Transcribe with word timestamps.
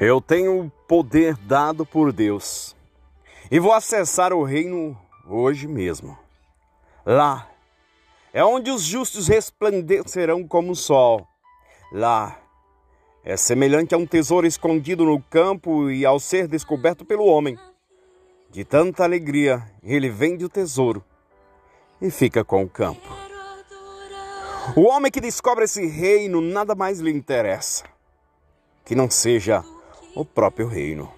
Eu 0.00 0.18
tenho 0.18 0.72
poder 0.88 1.36
dado 1.36 1.84
por 1.84 2.10
Deus 2.10 2.74
e 3.50 3.60
vou 3.60 3.70
acessar 3.70 4.32
o 4.32 4.42
reino 4.42 4.98
hoje 5.28 5.68
mesmo. 5.68 6.18
Lá 7.04 7.46
é 8.32 8.42
onde 8.42 8.70
os 8.70 8.82
justos 8.82 9.28
resplandecerão 9.28 10.48
como 10.48 10.72
o 10.72 10.74
sol. 10.74 11.28
Lá 11.92 12.40
é 13.22 13.36
semelhante 13.36 13.94
a 13.94 13.98
um 13.98 14.06
tesouro 14.06 14.46
escondido 14.46 15.04
no 15.04 15.20
campo 15.20 15.90
e 15.90 16.06
ao 16.06 16.18
ser 16.18 16.48
descoberto 16.48 17.04
pelo 17.04 17.26
homem. 17.26 17.58
De 18.50 18.64
tanta 18.64 19.04
alegria, 19.04 19.62
ele 19.82 20.08
vende 20.08 20.46
o 20.46 20.48
tesouro 20.48 21.04
e 22.00 22.10
fica 22.10 22.42
com 22.42 22.62
o 22.62 22.68
campo. 22.70 23.06
O 24.74 24.88
homem 24.88 25.12
que 25.12 25.20
descobre 25.20 25.64
esse 25.64 25.86
reino 25.86 26.40
nada 26.40 26.74
mais 26.74 27.00
lhe 27.00 27.10
interessa 27.10 27.84
que 28.90 28.94
não 28.96 29.08
seja 29.08 29.62
o 30.14 30.24
próprio 30.24 30.66
reino. 30.66 31.12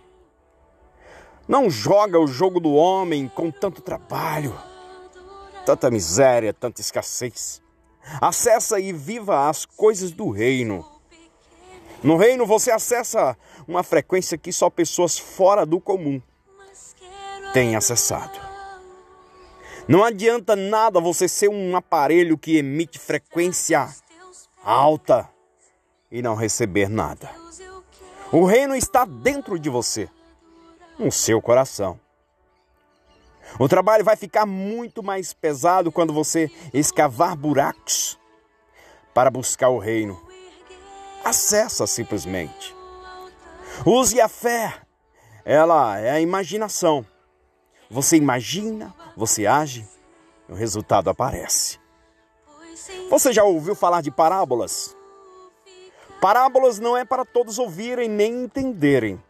Não 1.49 1.69
joga 1.69 2.19
o 2.19 2.27
jogo 2.27 2.61
do 2.61 2.73
homem 2.73 3.29
com 3.29 3.51
tanto 3.51 3.83
trabalho, 3.83 4.57
tanta 5.67 5.91
miséria, 5.91 6.53
tanta 6.53 6.81
escassez. 6.81 7.61
Acessa 8.21 8.81
e 8.81 8.93
viva 8.93 9.49
as 9.49 9.65
coisas 9.65 10.13
do 10.13 10.31
reino. 10.31 10.87
No 12.03 12.17
reino 12.17 12.47
você 12.47 12.71
acessa 12.71 13.37
uma 13.67 13.83
frequência 13.83 14.37
que 14.37 14.53
só 14.53 14.69
pessoas 14.69 15.19
fora 15.19 15.65
do 15.65 15.81
comum 15.81 16.21
têm 17.53 17.77
acessado. 17.77 18.41
Não 19.87 20.05
adianta 20.05 20.55
nada 20.55 21.01
você 21.01 21.29
ser 21.29 21.49
um 21.49 21.77
aparelho 21.77 22.39
que 22.39 22.57
emite 22.57 22.99
frequência 22.99 23.89
alta 24.65 25.29
e 26.11 26.23
não 26.23 26.35
receber 26.35 26.89
nada. 26.89 27.31
O 28.33 28.47
reino 28.47 28.75
está 28.75 29.05
dentro 29.05 29.59
de 29.59 29.69
você, 29.69 30.09
no 30.99 31.13
seu 31.13 31.39
coração. 31.43 32.01
O 33.59 33.69
trabalho 33.69 34.03
vai 34.03 34.17
ficar 34.17 34.47
muito 34.47 35.03
mais 35.03 35.35
pesado 35.35 35.93
quando 35.93 36.15
você 36.15 36.51
escavar 36.73 37.37
buracos 37.37 38.19
para 39.13 39.31
buscar 39.31 39.69
o 39.69 39.79
reino. 39.79 40.19
Acessa 41.23 41.87
simplesmente. 41.87 42.75
Use 43.85 44.19
a 44.19 44.29
fé. 44.29 44.81
Ela 45.45 45.99
é 45.99 46.13
a 46.13 46.21
imaginação. 46.21 47.05
Você 47.91 48.17
imagina, 48.17 48.95
você 49.15 49.47
age, 49.47 49.87
o 50.49 50.55
resultado 50.55 51.11
aparece. 51.11 51.79
Você 53.11 53.31
já 53.31 53.45
ouviu 53.45 53.75
falar 53.75 54.01
de 54.01 54.11
parábolas? 54.11 54.97
Parábolas 56.23 56.79
não 56.79 56.97
é 56.97 57.05
para 57.05 57.25
todos 57.25 57.59
ouvirem 57.59 58.09
nem 58.09 58.45
entenderem. 58.45 59.21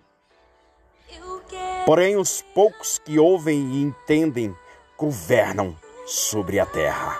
Porém, 1.86 2.18
os 2.18 2.42
poucos 2.54 2.98
que 2.98 3.18
ouvem 3.18 3.58
e 3.72 3.82
entendem 3.82 4.54
governam 4.98 5.74
sobre 6.04 6.60
a 6.60 6.66
terra. 6.66 7.18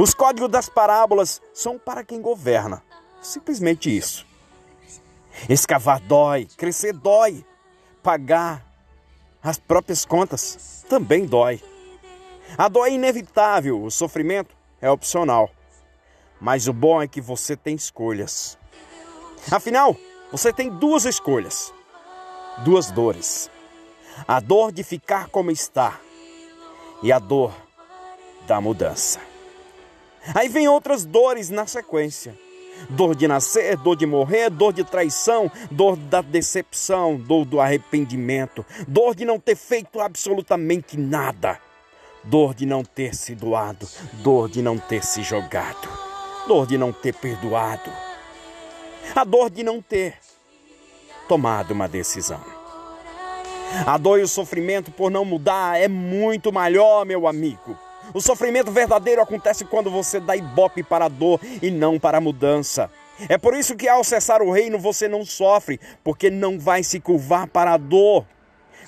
Os 0.00 0.14
códigos 0.14 0.50
das 0.50 0.68
parábolas 0.68 1.40
são 1.54 1.78
para 1.78 2.02
quem 2.02 2.20
governa. 2.20 2.82
Simplesmente 3.22 3.96
isso. 3.96 4.26
Escavar 5.48 6.00
dói, 6.00 6.48
crescer 6.56 6.92
dói, 6.92 7.44
pagar 8.02 8.66
as 9.40 9.60
próprias 9.60 10.04
contas 10.04 10.84
também 10.88 11.24
dói. 11.24 11.62
A 12.58 12.66
dor 12.66 12.88
é 12.88 12.90
inevitável, 12.90 13.80
o 13.80 13.92
sofrimento 13.92 14.52
é 14.80 14.90
opcional. 14.90 15.48
Mas 16.40 16.66
o 16.66 16.72
bom 16.72 17.02
é 17.02 17.06
que 17.06 17.20
você 17.20 17.54
tem 17.54 17.74
escolhas. 17.74 18.56
Afinal, 19.50 19.94
você 20.32 20.52
tem 20.52 20.70
duas 20.70 21.04
escolhas, 21.04 21.72
duas 22.64 22.90
dores: 22.90 23.50
a 24.26 24.40
dor 24.40 24.72
de 24.72 24.82
ficar 24.82 25.28
como 25.28 25.50
está 25.50 26.00
e 27.02 27.12
a 27.12 27.18
dor 27.18 27.52
da 28.46 28.60
mudança. 28.60 29.20
Aí 30.34 30.48
vem 30.48 30.66
outras 30.66 31.04
dores 31.04 31.50
na 31.50 31.66
sequência: 31.66 32.34
dor 32.88 33.14
de 33.14 33.28
nascer, 33.28 33.76
dor 33.76 33.96
de 33.96 34.06
morrer, 34.06 34.48
dor 34.48 34.72
de 34.72 34.82
traição, 34.82 35.50
dor 35.70 35.94
da 35.94 36.22
decepção, 36.22 37.16
dor 37.16 37.44
do 37.44 37.60
arrependimento, 37.60 38.64
dor 38.88 39.14
de 39.14 39.26
não 39.26 39.38
ter 39.38 39.56
feito 39.56 40.00
absolutamente 40.00 40.96
nada, 40.96 41.60
dor 42.24 42.54
de 42.54 42.64
não 42.64 42.82
ter 42.82 43.14
se 43.14 43.34
doado, 43.34 43.86
dor 44.22 44.48
de 44.48 44.62
não 44.62 44.78
ter 44.78 45.04
se 45.04 45.22
jogado 45.22 46.09
dor 46.46 46.66
de 46.66 46.76
não 46.78 46.92
ter 46.92 47.14
perdoado, 47.14 47.90
a 49.14 49.24
dor 49.24 49.50
de 49.50 49.62
não 49.62 49.80
ter 49.80 50.14
tomado 51.28 51.72
uma 51.72 51.88
decisão. 51.88 52.40
A 53.86 53.96
dor 53.96 54.18
e 54.18 54.22
o 54.22 54.28
sofrimento 54.28 54.90
por 54.90 55.10
não 55.10 55.24
mudar 55.24 55.80
é 55.80 55.86
muito 55.86 56.52
maior, 56.52 57.06
meu 57.06 57.28
amigo. 57.28 57.78
O 58.12 58.20
sofrimento 58.20 58.72
verdadeiro 58.72 59.22
acontece 59.22 59.64
quando 59.64 59.90
você 59.90 60.18
dá 60.18 60.36
ibope 60.36 60.82
para 60.82 61.04
a 61.04 61.08
dor 61.08 61.40
e 61.62 61.70
não 61.70 61.98
para 61.98 62.18
a 62.18 62.20
mudança. 62.20 62.90
É 63.28 63.38
por 63.38 63.54
isso 63.54 63.76
que 63.76 63.86
ao 63.86 64.02
cessar 64.02 64.42
o 64.42 64.50
reino 64.50 64.78
você 64.78 65.06
não 65.06 65.24
sofre, 65.24 65.78
porque 66.02 66.30
não 66.30 66.58
vai 66.58 66.82
se 66.82 66.98
curvar 66.98 67.46
para 67.46 67.74
a 67.74 67.76
dor. 67.76 68.26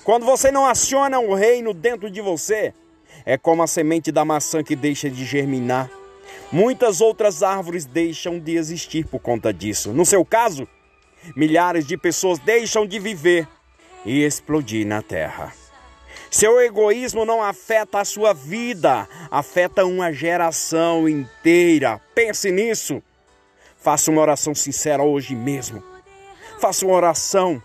Quando 0.03 0.25
você 0.25 0.51
não 0.51 0.65
aciona 0.65 1.19
o 1.19 1.33
reino 1.33 1.73
dentro 1.73 2.09
de 2.09 2.19
você, 2.19 2.73
é 3.25 3.37
como 3.37 3.63
a 3.63 3.67
semente 3.67 4.11
da 4.11 4.25
maçã 4.25 4.61
que 4.61 4.75
deixa 4.75 5.09
de 5.09 5.23
germinar 5.23 5.89
Muitas 6.51 7.01
outras 7.01 7.41
árvores 7.41 7.85
deixam 7.85 8.39
de 8.39 8.55
existir 8.55 9.05
por 9.07 9.19
conta 9.19 9.53
disso. 9.53 9.91
No 9.91 10.05
seu 10.05 10.23
caso, 10.23 10.67
milhares 11.35 11.85
de 11.85 11.97
pessoas 11.97 12.37
deixam 12.39 12.85
de 12.85 12.99
viver 12.99 13.47
e 14.05 14.23
explodir 14.23 14.85
na 14.85 15.01
terra. 15.01 15.53
Seu 16.29 16.59
egoísmo 16.59 17.25
não 17.25 17.43
afeta 17.43 17.99
a 17.99 18.05
sua 18.05 18.33
vida, 18.33 19.07
afeta 19.29 19.85
uma 19.85 20.11
geração 20.11 21.07
inteira. 21.07 22.01
Pense 22.15 22.51
nisso. 22.51 23.01
Faça 23.77 24.09
uma 24.09 24.21
oração 24.21 24.55
sincera 24.55 25.03
hoje 25.03 25.35
mesmo. 25.35 25.83
Faça 26.59 26.85
uma 26.85 26.95
oração 26.95 27.61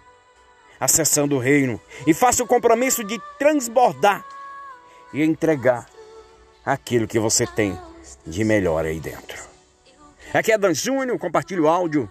acessando 0.81 1.37
o 1.37 1.39
reino 1.39 1.81
e 2.06 2.15
faça 2.15 2.43
o 2.43 2.47
compromisso 2.47 3.03
de 3.03 3.21
transbordar 3.39 4.25
e 5.12 5.23
entregar 5.23 5.87
aquilo 6.65 7.06
que 7.06 7.19
você 7.19 7.47
tem 7.47 7.79
de 8.28 8.44
melhor 8.44 8.84
aí 8.84 9.00
dentro. 9.00 9.43
Aqui 10.33 10.53
é 10.53 10.59
Dan 10.59 10.75
Júnior, 10.75 11.19
compartilho 11.19 11.65
o 11.65 11.69
áudio. 11.69 12.11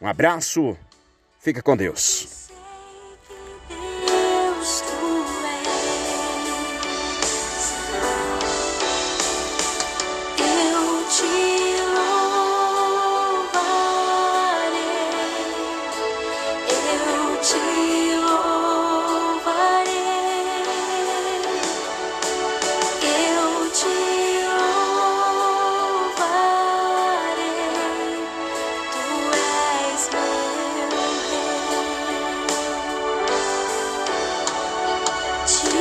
Um 0.00 0.06
abraço, 0.06 0.76
fica 1.40 1.62
com 1.62 1.76
Deus. 1.76 2.41